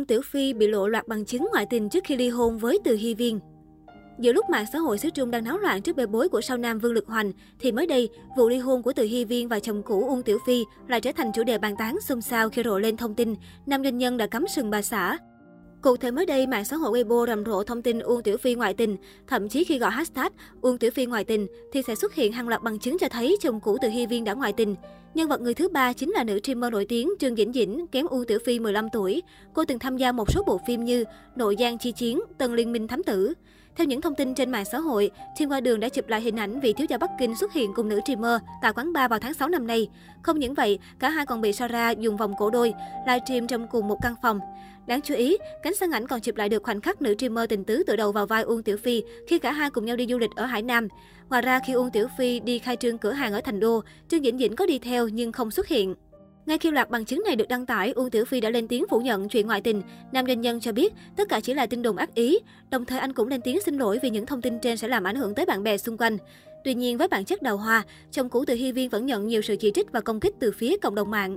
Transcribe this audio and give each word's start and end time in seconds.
Uông 0.00 0.06
Tiểu 0.06 0.22
Phi 0.24 0.52
bị 0.52 0.66
lộ 0.66 0.88
loạt 0.88 1.08
bằng 1.08 1.24
chứng 1.24 1.48
ngoại 1.52 1.66
tình 1.66 1.88
trước 1.88 2.04
khi 2.04 2.16
ly 2.16 2.28
hôn 2.28 2.58
với 2.58 2.78
Từ 2.84 2.96
Hy 2.96 3.14
Viên. 3.14 3.40
Giữa 4.18 4.32
lúc 4.32 4.50
mạng 4.50 4.64
xã 4.72 4.78
hội 4.78 4.98
xứ 4.98 5.10
Trung 5.10 5.30
đang 5.30 5.44
náo 5.44 5.58
loạn 5.58 5.82
trước 5.82 5.96
bê 5.96 6.06
bối 6.06 6.28
của 6.28 6.40
sao 6.40 6.56
nam 6.56 6.78
Vương 6.78 6.92
Lực 6.92 7.06
Hoành, 7.06 7.32
thì 7.58 7.72
mới 7.72 7.86
đây, 7.86 8.08
vụ 8.36 8.48
ly 8.48 8.58
hôn 8.58 8.82
của 8.82 8.92
Từ 8.92 9.02
Hy 9.02 9.24
Viên 9.24 9.48
và 9.48 9.60
chồng 9.60 9.82
cũ 9.82 10.08
Uông 10.08 10.22
Tiểu 10.22 10.38
Phi 10.46 10.64
lại 10.88 11.00
trở 11.00 11.12
thành 11.12 11.32
chủ 11.34 11.44
đề 11.44 11.58
bàn 11.58 11.74
tán 11.78 12.00
xôn 12.00 12.20
xao 12.20 12.48
khi 12.48 12.62
rộ 12.64 12.78
lên 12.78 12.96
thông 12.96 13.14
tin 13.14 13.34
nam 13.66 13.84
doanh 13.84 13.98
nhân 13.98 14.16
đã 14.16 14.26
cắm 14.26 14.44
sừng 14.48 14.70
bà 14.70 14.82
xã. 14.82 15.18
Cụ 15.82 15.96
thể 15.96 16.10
mới 16.10 16.26
đây, 16.26 16.46
mạng 16.46 16.64
xã 16.64 16.76
hội 16.76 17.04
Weibo 17.04 17.26
rầm 17.26 17.44
rộ 17.44 17.62
thông 17.62 17.82
tin 17.82 17.98
Uông 17.98 18.22
Tiểu 18.22 18.36
Phi 18.36 18.54
ngoại 18.54 18.74
tình. 18.74 18.96
Thậm 19.26 19.48
chí 19.48 19.64
khi 19.64 19.78
gọi 19.78 19.90
hashtag 19.90 20.28
Uông 20.60 20.78
Tiểu 20.78 20.90
Phi 20.90 21.06
ngoại 21.06 21.24
tình 21.24 21.46
thì 21.72 21.82
sẽ 21.82 21.94
xuất 21.94 22.14
hiện 22.14 22.32
hàng 22.32 22.48
loạt 22.48 22.62
bằng 22.62 22.78
chứng 22.78 22.98
cho 22.98 23.08
thấy 23.08 23.36
chồng 23.40 23.60
cũ 23.60 23.76
Từ 23.82 23.88
Hy 23.88 24.06
Viên 24.06 24.24
đã 24.24 24.34
ngoại 24.34 24.52
tình. 24.52 24.74
Nhân 25.14 25.28
vật 25.28 25.40
người 25.40 25.54
thứ 25.54 25.68
ba 25.68 25.92
chính 25.92 26.10
là 26.10 26.24
nữ 26.24 26.40
streamer 26.42 26.72
nổi 26.72 26.86
tiếng 26.88 27.10
Trương 27.18 27.36
Dĩnh 27.36 27.52
Dĩnh, 27.52 27.86
kém 27.86 28.06
U 28.06 28.24
Tiểu 28.24 28.38
Phi 28.44 28.58
15 28.58 28.88
tuổi. 28.92 29.22
Cô 29.54 29.64
từng 29.64 29.78
tham 29.78 29.96
gia 29.96 30.12
một 30.12 30.32
số 30.32 30.42
bộ 30.46 30.60
phim 30.66 30.84
như 30.84 31.04
Nội 31.36 31.56
Giang 31.58 31.78
Chi 31.78 31.92
Chiến, 31.92 32.20
Tân 32.38 32.54
Liên 32.54 32.72
Minh 32.72 32.88
Thám 32.88 33.02
Tử. 33.02 33.34
Theo 33.76 33.86
những 33.86 34.00
thông 34.00 34.14
tin 34.14 34.34
trên 34.34 34.50
mạng 34.50 34.64
xã 34.64 34.78
hội, 34.78 35.10
Thiên 35.36 35.48
Hoa 35.48 35.60
Đường 35.60 35.80
đã 35.80 35.88
chụp 35.88 36.08
lại 36.08 36.20
hình 36.20 36.36
ảnh 36.36 36.60
vị 36.60 36.72
thiếu 36.72 36.86
gia 36.90 36.98
Bắc 36.98 37.10
Kinh 37.18 37.36
xuất 37.36 37.52
hiện 37.52 37.72
cùng 37.74 37.88
nữ 37.88 38.00
streamer 38.04 38.40
tại 38.62 38.72
quán 38.72 38.92
bar 38.92 39.10
vào 39.10 39.18
tháng 39.18 39.34
6 39.34 39.48
năm 39.48 39.66
nay. 39.66 39.88
Không 40.22 40.38
những 40.38 40.54
vậy, 40.54 40.78
cả 40.98 41.10
hai 41.10 41.26
còn 41.26 41.40
bị 41.40 41.52
Sara 41.52 41.90
dùng 41.90 42.16
vòng 42.16 42.34
cổ 42.38 42.50
đôi, 42.50 42.74
livestream 43.06 43.46
trong 43.46 43.66
cùng 43.68 43.88
một 43.88 43.96
căn 44.02 44.14
phòng. 44.22 44.40
Đáng 44.86 45.00
chú 45.00 45.14
ý, 45.14 45.36
cánh 45.62 45.74
sân 45.74 45.90
ảnh 45.90 46.06
còn 46.06 46.20
chụp 46.20 46.36
lại 46.36 46.48
được 46.48 46.62
khoảnh 46.62 46.80
khắc 46.80 47.02
nữ 47.02 47.14
streamer 47.18 47.48
tình 47.48 47.64
tứ 47.64 47.82
tựa 47.86 47.96
đầu 47.96 48.12
vào 48.12 48.26
vai 48.26 48.42
Uông 48.42 48.62
Tiểu 48.62 48.76
Phi 48.76 49.02
khi 49.28 49.38
cả 49.38 49.52
hai 49.52 49.70
cùng 49.70 49.84
nhau 49.84 49.96
đi 49.96 50.06
du 50.06 50.18
lịch 50.18 50.30
ở 50.36 50.44
Hải 50.44 50.62
Nam. 50.62 50.88
Ngoài 51.28 51.42
ra, 51.42 51.60
khi 51.66 51.72
Uông 51.72 51.90
Tiểu 51.90 52.06
Phi 52.18 52.40
đi 52.40 52.58
khai 52.58 52.76
trương 52.76 52.98
cửa 52.98 53.12
hàng 53.12 53.32
ở 53.32 53.40
Thành 53.40 53.60
Đô, 53.60 53.82
Trương 54.08 54.22
Dĩnh 54.22 54.38
Dĩnh 54.38 54.56
có 54.56 54.66
đi 54.66 54.78
theo 54.78 55.08
nhưng 55.08 55.32
không 55.32 55.50
xuất 55.50 55.68
hiện. 55.68 55.94
Ngay 56.50 56.58
khi 56.58 56.70
loạt 56.70 56.90
bằng 56.90 57.04
chứng 57.04 57.22
này 57.26 57.36
được 57.36 57.48
đăng 57.48 57.66
tải, 57.66 57.92
Uông 57.92 58.10
Tiểu 58.10 58.24
Phi 58.24 58.40
đã 58.40 58.50
lên 58.50 58.68
tiếng 58.68 58.84
phủ 58.90 59.00
nhận 59.00 59.28
chuyện 59.28 59.46
ngoại 59.46 59.60
tình. 59.60 59.82
Nam 60.12 60.26
doanh 60.26 60.40
nhân 60.40 60.60
cho 60.60 60.72
biết 60.72 60.92
tất 61.16 61.28
cả 61.28 61.40
chỉ 61.40 61.54
là 61.54 61.66
tin 61.66 61.82
đồn 61.82 61.96
ác 61.96 62.14
ý, 62.14 62.38
đồng 62.70 62.84
thời 62.84 62.98
anh 62.98 63.12
cũng 63.12 63.28
lên 63.28 63.40
tiếng 63.40 63.60
xin 63.60 63.78
lỗi 63.78 63.98
vì 64.02 64.10
những 64.10 64.26
thông 64.26 64.42
tin 64.42 64.58
trên 64.58 64.76
sẽ 64.76 64.88
làm 64.88 65.04
ảnh 65.04 65.16
hưởng 65.16 65.34
tới 65.34 65.46
bạn 65.46 65.62
bè 65.62 65.76
xung 65.76 65.96
quanh. 65.96 66.18
Tuy 66.64 66.74
nhiên, 66.74 66.98
với 66.98 67.08
bản 67.08 67.24
chất 67.24 67.42
đầu 67.42 67.56
hoa, 67.56 67.82
chồng 68.10 68.28
cũ 68.28 68.44
từ 68.44 68.54
Hy 68.54 68.72
Viên 68.72 68.88
vẫn 68.88 69.06
nhận 69.06 69.26
nhiều 69.26 69.42
sự 69.42 69.56
chỉ 69.56 69.70
trích 69.74 69.92
và 69.92 70.00
công 70.00 70.20
kích 70.20 70.34
từ 70.40 70.52
phía 70.52 70.76
cộng 70.82 70.94
đồng 70.94 71.10
mạng. 71.10 71.36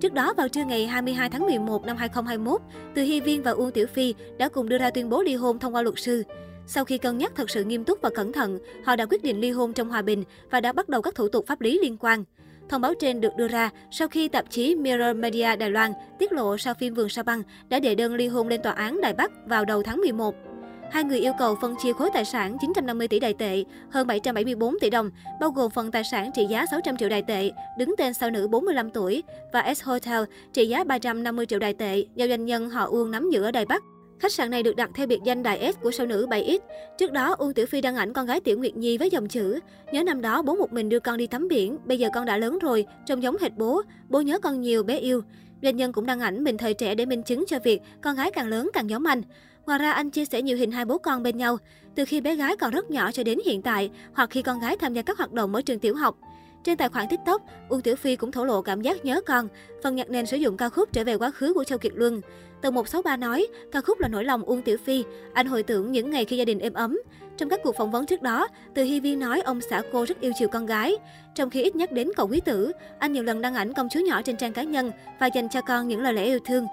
Trước 0.00 0.12
đó, 0.12 0.34
vào 0.36 0.48
trưa 0.48 0.64
ngày 0.64 0.86
22 0.86 1.30
tháng 1.30 1.46
11 1.46 1.86
năm 1.86 1.96
2021, 1.96 2.60
Từ 2.94 3.02
Hy 3.02 3.20
Viên 3.20 3.42
và 3.42 3.50
Uông 3.50 3.70
Tiểu 3.70 3.86
Phi 3.86 4.14
đã 4.38 4.48
cùng 4.48 4.68
đưa 4.68 4.78
ra 4.78 4.90
tuyên 4.90 5.08
bố 5.08 5.22
ly 5.22 5.34
hôn 5.34 5.58
thông 5.58 5.74
qua 5.74 5.82
luật 5.82 5.98
sư. 5.98 6.22
Sau 6.66 6.84
khi 6.84 6.98
cân 6.98 7.18
nhắc 7.18 7.32
thật 7.34 7.50
sự 7.50 7.64
nghiêm 7.64 7.84
túc 7.84 8.02
và 8.02 8.10
cẩn 8.14 8.32
thận, 8.32 8.58
họ 8.84 8.96
đã 8.96 9.06
quyết 9.06 9.22
định 9.22 9.40
ly 9.40 9.50
hôn 9.50 9.72
trong 9.72 9.88
hòa 9.88 10.02
bình 10.02 10.24
và 10.50 10.60
đã 10.60 10.72
bắt 10.72 10.88
đầu 10.88 11.02
các 11.02 11.14
thủ 11.14 11.28
tục 11.28 11.46
pháp 11.46 11.60
lý 11.60 11.78
liên 11.82 11.96
quan. 11.96 12.24
Thông 12.70 12.80
báo 12.80 12.94
trên 12.94 13.20
được 13.20 13.36
đưa 13.36 13.48
ra 13.48 13.70
sau 13.90 14.08
khi 14.08 14.28
tạp 14.28 14.50
chí 14.50 14.74
Mirror 14.74 15.16
Media 15.16 15.56
Đài 15.56 15.70
Loan 15.70 15.92
tiết 16.18 16.32
lộ 16.32 16.56
sau 16.56 16.74
phim 16.74 16.94
Vườn 16.94 17.08
Sa 17.08 17.22
Băng 17.22 17.42
đã 17.68 17.80
đệ 17.80 17.94
đơn 17.94 18.14
ly 18.14 18.28
hôn 18.28 18.48
lên 18.48 18.62
tòa 18.62 18.72
án 18.72 19.00
Đài 19.00 19.12
Bắc 19.12 19.30
vào 19.46 19.64
đầu 19.64 19.82
tháng 19.82 19.96
11. 19.96 20.34
Hai 20.90 21.04
người 21.04 21.18
yêu 21.18 21.32
cầu 21.38 21.56
phân 21.60 21.74
chia 21.82 21.92
khối 21.92 22.10
tài 22.14 22.24
sản 22.24 22.56
950 22.60 23.08
tỷ 23.08 23.20
đài 23.20 23.34
tệ, 23.34 23.64
hơn 23.90 24.06
774 24.06 24.74
tỷ 24.80 24.90
đồng, 24.90 25.10
bao 25.40 25.50
gồm 25.50 25.70
phần 25.70 25.90
tài 25.90 26.02
sản 26.04 26.30
trị 26.34 26.46
giá 26.46 26.66
600 26.70 26.96
triệu 26.96 27.08
đài 27.08 27.22
tệ, 27.22 27.50
đứng 27.78 27.94
tên 27.98 28.14
sao 28.14 28.30
nữ 28.30 28.48
45 28.48 28.90
tuổi, 28.90 29.22
và 29.52 29.74
S 29.74 29.82
Hotel 29.82 30.22
trị 30.52 30.66
giá 30.66 30.84
350 30.84 31.46
triệu 31.46 31.58
đài 31.58 31.74
tệ, 31.74 32.04
do 32.14 32.26
doanh 32.26 32.44
nhân 32.44 32.70
họ 32.70 32.86
Uông 32.86 33.10
nắm 33.10 33.30
giữ 33.30 33.42
ở 33.42 33.50
Đài 33.50 33.66
Bắc. 33.66 33.82
Khách 34.20 34.32
sạn 34.32 34.50
này 34.50 34.62
được 34.62 34.76
đặt 34.76 34.90
theo 34.94 35.06
biệt 35.06 35.20
danh 35.24 35.42
đại 35.42 35.72
S 35.72 35.80
của 35.82 35.90
sao 35.90 36.06
nữ 36.06 36.26
7X. 36.30 36.58
Trước 36.98 37.12
đó, 37.12 37.34
Uông 37.38 37.54
Tiểu 37.54 37.66
Phi 37.66 37.80
đăng 37.80 37.96
ảnh 37.96 38.12
con 38.12 38.26
gái 38.26 38.40
Tiểu 38.40 38.58
Nguyệt 38.58 38.76
Nhi 38.76 38.98
với 38.98 39.10
dòng 39.10 39.28
chữ 39.28 39.60
Nhớ 39.92 40.02
năm 40.02 40.20
đó 40.20 40.42
bố 40.42 40.54
một 40.54 40.72
mình 40.72 40.88
đưa 40.88 41.00
con 41.00 41.16
đi 41.16 41.26
tắm 41.26 41.48
biển, 41.48 41.78
bây 41.84 41.98
giờ 41.98 42.08
con 42.14 42.26
đã 42.26 42.38
lớn 42.38 42.58
rồi, 42.58 42.86
trông 43.06 43.22
giống 43.22 43.36
hệt 43.40 43.52
bố, 43.56 43.82
bố 44.08 44.20
nhớ 44.20 44.38
con 44.38 44.60
nhiều, 44.60 44.82
bé 44.82 44.98
yêu. 44.98 45.22
Doanh 45.62 45.76
nhân 45.76 45.92
cũng 45.92 46.06
đăng 46.06 46.20
ảnh 46.20 46.44
mình 46.44 46.56
thời 46.56 46.74
trẻ 46.74 46.94
để 46.94 47.06
minh 47.06 47.22
chứng 47.22 47.44
cho 47.48 47.58
việc 47.58 47.80
con 48.00 48.16
gái 48.16 48.30
càng 48.30 48.48
lớn 48.48 48.70
càng 48.72 48.90
giống 48.90 49.06
anh. 49.06 49.22
Ngoài 49.66 49.78
ra, 49.78 49.92
anh 49.92 50.10
chia 50.10 50.24
sẻ 50.24 50.42
nhiều 50.42 50.56
hình 50.56 50.70
hai 50.70 50.84
bố 50.84 50.98
con 50.98 51.22
bên 51.22 51.36
nhau, 51.36 51.58
từ 51.94 52.04
khi 52.04 52.20
bé 52.20 52.36
gái 52.36 52.56
còn 52.56 52.70
rất 52.70 52.90
nhỏ 52.90 53.12
cho 53.12 53.22
đến 53.22 53.38
hiện 53.44 53.62
tại, 53.62 53.90
hoặc 54.14 54.30
khi 54.30 54.42
con 54.42 54.60
gái 54.60 54.76
tham 54.76 54.94
gia 54.94 55.02
các 55.02 55.18
hoạt 55.18 55.32
động 55.32 55.54
ở 55.54 55.62
trường 55.62 55.78
tiểu 55.78 55.94
học. 55.94 56.18
Trên 56.64 56.76
tài 56.76 56.88
khoản 56.88 57.08
TikTok, 57.08 57.42
Uông 57.68 57.80
Tiểu 57.80 57.96
Phi 57.96 58.16
cũng 58.16 58.32
thổ 58.32 58.44
lộ 58.44 58.62
cảm 58.62 58.82
giác 58.82 59.04
nhớ 59.04 59.20
con. 59.26 59.48
Phần 59.82 59.96
nhạc 59.96 60.10
nền 60.10 60.26
sử 60.26 60.36
dụng 60.36 60.56
ca 60.56 60.68
khúc 60.68 60.92
Trở 60.92 61.04
về 61.04 61.16
quá 61.16 61.30
khứ 61.30 61.54
của 61.54 61.64
Châu 61.64 61.78
Kiệt 61.78 61.92
Luân. 61.94 62.20
Tờ 62.62 62.70
163 62.70 63.16
nói, 63.16 63.46
ca 63.72 63.80
khúc 63.80 64.00
là 64.00 64.08
nỗi 64.08 64.24
lòng 64.24 64.42
Uông 64.42 64.62
Tiểu 64.62 64.76
Phi. 64.84 65.04
Anh 65.32 65.46
hồi 65.46 65.62
tưởng 65.62 65.92
những 65.92 66.10
ngày 66.10 66.24
khi 66.24 66.36
gia 66.36 66.44
đình 66.44 66.58
êm 66.58 66.72
ấm. 66.72 66.98
Trong 67.36 67.48
các 67.48 67.60
cuộc 67.62 67.76
phỏng 67.76 67.90
vấn 67.90 68.06
trước 68.06 68.22
đó, 68.22 68.48
Từ 68.74 68.84
Hy 68.84 69.00
Viên 69.00 69.20
nói 69.20 69.40
ông 69.40 69.60
xã 69.60 69.82
cô 69.92 70.06
rất 70.06 70.20
yêu 70.20 70.32
chiều 70.38 70.48
con 70.48 70.66
gái. 70.66 70.96
Trong 71.34 71.50
khi 71.50 71.62
ít 71.62 71.76
nhắc 71.76 71.92
đến 71.92 72.08
cậu 72.16 72.28
quý 72.28 72.40
tử, 72.40 72.72
anh 72.98 73.12
nhiều 73.12 73.22
lần 73.22 73.40
đăng 73.40 73.54
ảnh 73.54 73.72
công 73.72 73.88
chúa 73.88 74.00
nhỏ 74.00 74.22
trên 74.22 74.36
trang 74.36 74.52
cá 74.52 74.62
nhân 74.62 74.92
và 75.20 75.26
dành 75.26 75.48
cho 75.48 75.60
con 75.60 75.88
những 75.88 76.00
lời 76.00 76.12
lẽ 76.12 76.24
yêu 76.24 76.38
thương. 76.46 76.66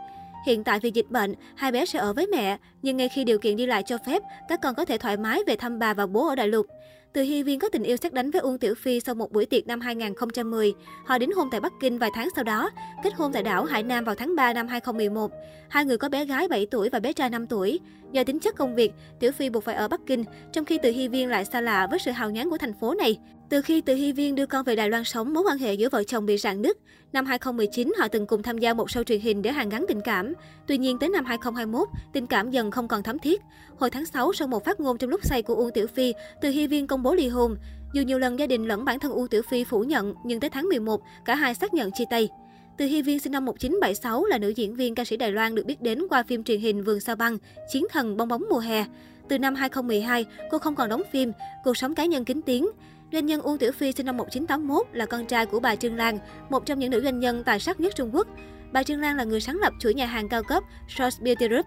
Hiện 0.46 0.64
tại 0.64 0.80
vì 0.80 0.92
dịch 0.94 1.10
bệnh, 1.10 1.36
hai 1.56 1.72
bé 1.72 1.86
sẽ 1.86 2.00
ở 2.00 2.14
với 2.14 2.28
mẹ, 2.28 2.58
nhưng 2.82 2.98
ngay 2.98 3.10
khi 3.10 3.24
điều 3.24 3.40
kiện 3.40 3.56
đi 3.56 3.66
lại 3.66 3.84
cho 3.84 3.98
phép, 4.06 4.22
các 4.50 4.62
con 4.62 4.76
có 4.76 4.86
thể 4.86 4.98
thoải 4.98 5.18
mái 5.18 5.42
về 5.48 5.56
thăm 5.56 5.80
bà 5.80 5.94
và 5.94 6.06
bố 6.06 6.28
ở 6.28 6.36
Đại 6.36 6.48
Lục. 6.48 6.66
Từ 7.14 7.22
Hy 7.22 7.44
Viên 7.44 7.60
có 7.60 7.70
tình 7.70 7.84
yêu 7.84 7.98
xét 7.98 8.14
đánh 8.14 8.32
với 8.32 8.42
Uông 8.42 8.58
Tiểu 8.58 8.76
Phi 8.76 9.00
sau 9.00 9.16
một 9.16 9.32
buổi 9.32 9.46
tiệc 9.46 9.68
năm 9.68 9.80
2010. 9.80 10.74
Họ 11.06 11.18
đính 11.18 11.32
hôn 11.32 11.48
tại 11.52 11.60
Bắc 11.60 11.74
Kinh 11.80 11.98
vài 11.98 12.10
tháng 12.14 12.30
sau 12.36 12.44
đó, 12.44 12.70
kết 13.04 13.14
hôn 13.14 13.34
tại 13.34 13.44
đảo 13.44 13.66
Hải 13.66 13.84
Nam 13.84 14.04
vào 14.04 14.16
tháng 14.16 14.36
3 14.36 14.54
năm 14.54 14.68
2011. 14.68 15.32
Hai 15.70 15.86
người 15.86 15.98
có 15.98 16.10
bé 16.10 16.26
gái 16.26 16.48
7 16.48 16.66
tuổi 16.66 16.90
và 16.90 17.00
bé 17.00 17.14
trai 17.14 17.30
5 17.30 17.48
tuổi. 17.48 17.80
Do 18.12 18.24
tính 18.24 18.40
chất 18.40 18.56
công 18.56 18.76
việc, 18.76 18.94
Tiểu 19.20 19.32
Phi 19.32 19.50
buộc 19.50 19.64
phải 19.64 19.76
ở 19.76 19.88
Bắc 19.88 20.02
Kinh, 20.06 20.24
trong 20.52 20.66
khi 20.66 20.80
Từ 20.84 20.92
Hy 20.92 21.08
Viên 21.08 21.30
lại 21.30 21.46
xa 21.46 21.62
lạ 21.62 21.88
với 21.90 22.00
sự 22.00 22.12
hào 22.12 22.30
nhoáng 22.30 22.50
của 22.50 22.58
thành 22.58 22.74
phố 22.74 22.94
này. 22.94 23.20
Từ 23.50 23.62
khi 23.62 23.82
Từ 23.82 23.96
Hy 23.96 24.12
Viên 24.12 24.36
đưa 24.36 24.46
con 24.46 24.64
về 24.64 24.76
Đài 24.76 24.90
Loan 24.90 25.04
sống, 25.04 25.34
mối 25.34 25.44
quan 25.48 25.58
hệ 25.58 25.74
giữa 25.74 25.90
vợ 25.90 26.04
chồng 26.04 26.26
bị 26.26 26.38
rạn 26.38 26.62
nứt. 26.62 26.78
Năm 27.14 27.26
2019, 27.26 27.94
họ 27.98 28.08
từng 28.08 28.28
cùng 28.28 28.44
tham 28.44 28.58
gia 28.58 28.74
một 28.74 28.88
show 28.88 29.04
truyền 29.04 29.20
hình 29.20 29.42
để 29.42 29.52
hàn 29.52 29.70
gắn 29.70 29.86
tình 29.88 30.02
cảm. 30.02 30.34
Tuy 30.68 30.78
nhiên, 30.78 31.00
tới 31.00 31.10
năm 31.10 31.26
2021, 31.26 31.88
tình 32.14 32.28
cảm 32.28 32.52
dần 32.52 32.72
không 32.72 32.88
còn 32.88 33.04
thắm 33.04 33.20
thiết. 33.20 33.42
Hồi 33.80 33.90
tháng 33.90 34.06
6, 34.06 34.34
sau 34.34 34.48
một 34.48 34.66
phát 34.66 34.80
ngôn 34.80 34.98
trong 34.98 35.10
lúc 35.10 35.26
say 35.26 35.42
của 35.42 35.56
Uông 35.56 35.72
Tiểu 35.72 35.88
Phi, 35.88 36.14
Từ 36.42 36.50
Hy 36.50 36.68
Viên 36.68 36.88
công 36.88 37.04
bố 37.04 37.07
bố 37.08 37.16
ly 37.16 37.28
hôn. 37.28 37.56
Dù 37.94 38.02
nhiều 38.02 38.20
lần 38.20 38.40
gia 38.40 38.48
đình 38.48 38.68
lẫn 38.68 38.86
bản 38.86 39.00
thân 39.00 39.12
U 39.12 39.28
Tiểu 39.28 39.42
Phi 39.50 39.64
phủ 39.64 39.84
nhận, 39.84 40.14
nhưng 40.24 40.40
tới 40.40 40.50
tháng 40.50 40.70
11, 40.70 41.02
cả 41.26 41.36
hai 41.36 41.56
xác 41.56 41.74
nhận 41.74 41.92
chia 41.92 42.04
tay. 42.10 42.30
Từ 42.78 42.86
Hy 42.86 43.02
Viên 43.02 43.20
sinh 43.20 43.32
năm 43.32 43.46
1976 43.46 44.26
là 44.26 44.38
nữ 44.38 44.50
diễn 44.50 44.76
viên 44.76 44.96
ca 44.96 45.06
sĩ 45.06 45.18
Đài 45.18 45.32
Loan 45.32 45.56
được 45.56 45.66
biết 45.66 45.82
đến 45.82 46.02
qua 46.10 46.24
phim 46.24 46.44
truyền 46.44 46.60
hình 46.60 46.84
Vườn 46.84 47.00
Sao 47.00 47.16
Băng, 47.16 47.38
Chiến 47.72 47.84
thần 47.90 48.18
bong 48.18 48.28
bóng 48.28 48.44
mùa 48.50 48.60
hè. 48.60 48.86
Từ 49.30 49.40
năm 49.40 49.56
2012, 49.56 50.26
cô 50.52 50.58
không 50.58 50.76
còn 50.76 50.90
đóng 50.90 51.04
phim, 51.12 51.32
cuộc 51.64 51.78
sống 51.78 51.96
cá 51.96 52.06
nhân 52.06 52.26
kín 52.26 52.42
tiếng. 52.42 52.68
Doanh 53.12 53.26
nhân 53.26 53.42
Uông 53.42 53.58
Tiểu 53.58 53.72
Phi 53.72 53.92
sinh 53.92 54.06
năm 54.06 54.18
1981 54.18 54.88
là 54.92 55.06
con 55.06 55.26
trai 55.26 55.46
của 55.46 55.60
bà 55.60 55.76
Trương 55.76 55.96
Lan, 55.96 56.20
một 56.50 56.66
trong 56.66 56.80
những 56.80 56.92
nữ 56.92 57.02
doanh 57.04 57.20
nhân 57.20 57.44
tài 57.44 57.60
sắc 57.60 57.80
nhất 57.80 57.96
Trung 57.96 58.16
Quốc. 58.16 58.28
Bà 58.72 58.84
Trương 58.84 59.02
Lan 59.02 59.18
là 59.18 59.24
người 59.24 59.42
sáng 59.42 59.58
lập 59.58 59.74
chuỗi 59.80 59.94
nhà 59.94 60.06
hàng 60.06 60.30
cao 60.30 60.44
cấp 60.44 60.64
Shorts 60.98 61.22
Beauty 61.22 61.48
Group. 61.48 61.66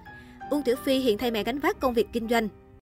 Uông 0.51 0.63
Tiểu 0.63 0.77
Phi 0.85 0.99
hiện 0.99 1.19
thay 1.19 1.31
mẹ 1.31 1.45
gánh 1.45 1.59
vác 1.59 1.81
công 1.81 1.95
việc 1.95 2.07
kinh 2.13 2.29
doanh. 2.29 2.49